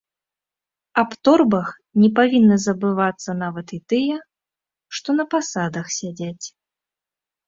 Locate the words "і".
3.77-3.79